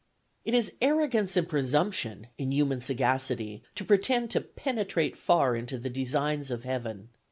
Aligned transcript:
"It 0.43 0.55
is 0.55 0.73
arrogance 0.81 1.37
and 1.37 1.47
presumption, 1.47 2.25
in 2.35 2.51
human 2.51 2.81
sagacity, 2.81 3.61
to 3.75 3.85
pretend 3.85 4.31
to 4.31 4.41
penetrate 4.41 5.15
far 5.15 5.55
into 5.55 5.77
the 5.77 5.91
designs 5.91 6.49
of 6.49 6.63
Heaven. 6.63 7.09